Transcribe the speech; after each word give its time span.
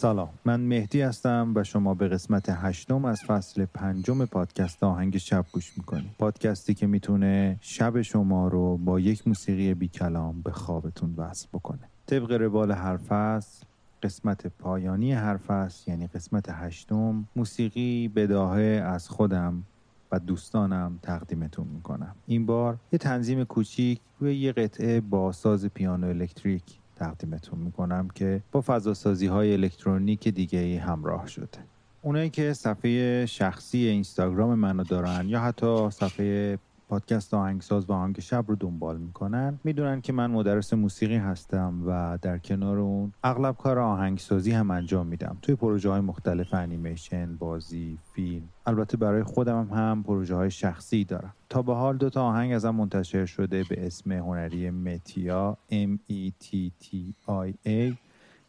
سلام. 0.00 0.28
من 0.44 0.60
مهدی 0.60 1.00
هستم 1.00 1.52
و 1.54 1.64
شما 1.64 1.94
به 1.94 2.08
قسمت 2.08 2.48
هشتم 2.48 3.04
از 3.04 3.22
فصل 3.22 3.64
پنجم 3.64 4.24
پادکست 4.24 4.84
آهنگ 4.84 5.18
شب 5.18 5.44
گوش 5.52 5.78
می‌کنید. 5.78 6.10
پادکستی 6.18 6.74
که 6.74 6.86
می‌تونه 6.86 7.58
شب 7.60 8.02
شما 8.02 8.48
رو 8.48 8.76
با 8.76 9.00
یک 9.00 9.28
موسیقی 9.28 9.74
بی 9.74 9.88
کلام 9.88 10.42
به 10.42 10.52
خوابتون 10.52 11.14
وصل 11.16 11.46
بکنه. 11.52 11.88
طبق 12.06 12.32
روال 12.32 12.72
هر 12.72 12.96
فصل 12.96 13.64
قسمت 14.02 14.46
پایانی 14.46 15.12
هر 15.12 15.36
فصل 15.36 15.90
یعنی 15.90 16.06
قسمت 16.06 16.46
هشتم 16.48 17.28
موسیقی 17.36 18.08
بداهه 18.08 18.82
از 18.84 19.08
خودم 19.08 19.64
و 20.12 20.18
دوستانم 20.18 20.98
تقدیمتون 21.02 21.66
می‌کنم. 21.66 22.14
این 22.26 22.46
بار 22.46 22.76
یه 22.92 22.98
تنظیم 22.98 23.44
کوچیک 23.44 24.00
روی 24.20 24.36
یه 24.36 24.52
قطعه 24.52 25.00
با 25.00 25.32
ساز 25.32 25.66
پیانو 25.66 26.06
الکتریک 26.06 26.79
تقدیمتون 27.00 27.58
می‌کنم 27.58 28.08
که 28.14 28.42
با 28.52 28.60
فضاسازی 28.60 29.26
های 29.26 29.52
الکترونیک 29.52 30.28
دیگه 30.28 30.58
ای 30.58 30.76
همراه 30.76 31.26
شده. 31.26 31.58
اونایی 32.02 32.30
که 32.30 32.52
صفحه 32.52 33.26
شخصی 33.26 33.78
اینستاگرام 33.78 34.54
منو 34.54 34.84
دارن 34.84 35.28
یا 35.28 35.40
حتی 35.40 35.90
صفحه 35.90 36.58
پادکست 36.90 37.34
آهنگساز 37.34 37.90
و 37.90 37.92
آهنگ 37.92 38.20
شب 38.20 38.44
رو 38.48 38.56
دنبال 38.56 38.98
می‌کنن. 38.98 39.58
می‌دونن 39.64 40.00
که 40.00 40.12
من 40.12 40.30
مدرس 40.30 40.74
موسیقی 40.74 41.16
هستم 41.16 41.82
و 41.86 42.18
در 42.22 42.38
کنار 42.38 42.78
اون 42.78 43.12
اغلب 43.24 43.56
کار 43.56 43.78
آهنگسازی 43.78 44.52
هم 44.52 44.70
انجام 44.70 45.06
میدم. 45.06 45.36
توی 45.42 45.54
پروژه 45.54 45.90
های 45.90 46.00
مختلف 46.00 46.54
انیمیشن 46.54 47.36
بازی 47.36 47.98
فیلم. 48.14 48.48
البته 48.66 48.96
برای 48.96 49.22
خودم 49.22 49.68
هم, 49.72 50.02
پروژه 50.02 50.34
های 50.34 50.50
شخصی 50.50 51.04
دارم. 51.04 51.34
تا 51.48 51.62
به 51.62 51.74
حال 51.74 51.96
دو 51.96 52.10
تا 52.10 52.22
آهنگ 52.22 52.52
ازم 52.52 52.70
منتشر 52.70 53.26
شده 53.26 53.64
به 53.70 53.86
اسم 53.86 54.12
هنری 54.12 54.70
متیا 54.70 55.56
M 55.70 56.12
E 56.12 56.30
T 56.44 56.70
T 56.82 56.86
I 57.28 57.68
A. 57.68 57.92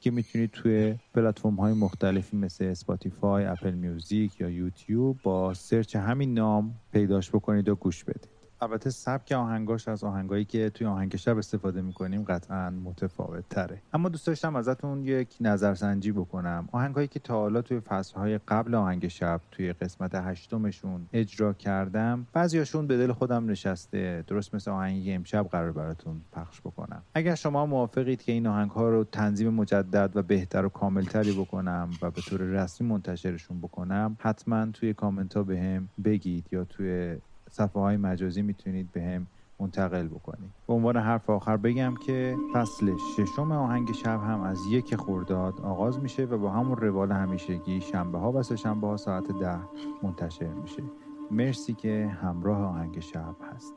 که 0.00 0.10
می‌تونید 0.10 0.50
توی 0.50 0.94
پلتفرم 1.14 1.54
های 1.54 1.72
مختلفی 1.72 2.36
مثل 2.36 2.64
Spotify، 2.64 3.44
Apple 3.44 3.74
Music 3.74 4.40
یا 4.40 4.50
یوتیوب 4.50 5.18
با 5.22 5.54
search 5.54 5.96
همین 5.96 6.34
نام 6.34 6.74
پیداش 6.92 7.30
بکنید 7.30 7.68
و 7.68 7.74
گوش 7.74 8.04
بدید. 8.04 8.39
البته 8.62 8.90
سبک 8.90 9.32
آهنگاش 9.32 9.88
از 9.88 10.04
آهنگایی 10.04 10.44
که 10.44 10.70
توی 10.70 10.86
آهنگ 10.86 11.16
شب 11.16 11.38
استفاده 11.38 11.82
می‌کنیم 11.82 12.22
قطعا 12.22 12.70
متفاوت 12.70 13.48
تره 13.48 13.82
اما 13.92 14.08
دوست 14.08 14.26
داشتم 14.26 14.56
ازتون 14.56 15.04
یک 15.04 15.36
نظرسنجی 15.40 16.12
بکنم. 16.12 16.68
آهنگایی 16.72 17.08
که 17.08 17.20
تا 17.20 17.34
حالا 17.34 17.62
توی 17.62 17.80
فصلهای 17.80 18.38
قبل 18.38 18.74
آهنگ 18.74 19.08
شب 19.08 19.40
توی 19.50 19.72
قسمت 19.72 20.14
هشتمشون 20.14 21.06
اجرا 21.12 21.52
کردم 21.52 22.26
بعضیاشون 22.32 22.86
به 22.86 22.96
دل 22.96 23.12
خودم 23.12 23.50
نشسته. 23.50 24.24
درست 24.26 24.54
مثل 24.54 24.70
آهنگی 24.70 24.96
که 24.96 25.12
امشب 25.12 25.48
قراره 25.48 25.72
براتون 25.72 26.20
پخش 26.32 26.60
بکنم. 26.60 27.02
اگر 27.14 27.34
شما 27.34 27.66
موافقید 27.66 28.22
که 28.22 28.32
این 28.32 28.46
آهنگ 28.46 28.70
ها 28.70 28.88
رو 28.88 29.04
تنظیم 29.04 29.54
مجدد 29.54 30.10
و 30.14 30.22
بهتر 30.22 30.64
و 30.64 30.68
کاملتری 30.68 31.32
بکنم 31.32 31.90
و 32.02 32.10
به 32.10 32.20
طور 32.20 32.40
رسمی 32.40 32.86
منتشرشون 32.86 33.60
بکنم 33.60 34.16
حتما 34.20 34.66
توی 34.66 34.94
کامنت 34.94 35.38
بهم 35.38 35.88
بگید 36.04 36.46
یا 36.52 36.64
توی 36.64 37.16
صفحه 37.50 37.82
های 37.82 37.96
مجازی 37.96 38.42
می‌تونید 38.42 38.92
به 38.92 39.02
هم 39.02 39.26
منتقل 39.60 40.08
بکنید. 40.08 40.50
به 40.66 40.72
عنوان 40.72 40.96
حرف 40.96 41.30
آخر 41.30 41.56
بگم 41.56 41.94
که 42.06 42.36
فصل 42.54 42.96
ششم 43.16 43.52
آهنگ 43.52 43.92
شب 43.92 44.20
هم 44.20 44.40
از 44.40 44.58
یک 44.70 44.94
خورداد 44.94 45.60
آغاز 45.60 45.98
میشه 45.98 46.24
و 46.24 46.38
با 46.38 46.50
همون 46.50 46.76
روال 46.76 47.12
همیشگی 47.12 47.80
شنبه 47.80 48.18
ها 48.18 48.32
و 48.32 48.42
سه 48.42 48.56
شنبه 48.56 48.86
ها 48.86 48.96
ساعت 48.96 49.24
ده 49.40 49.58
منتشر 50.02 50.48
میشه. 50.48 50.82
مرسی 51.30 51.74
که 51.74 52.16
همراه 52.22 52.58
آهنگ 52.58 53.00
شب 53.00 53.36
هست 53.54 53.74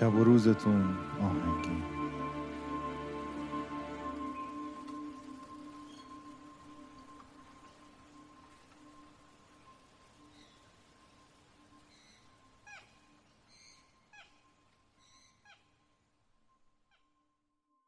شب 0.00 0.14
و 0.14 0.24
روزتون 0.24 0.98
آهنگین 1.22 1.95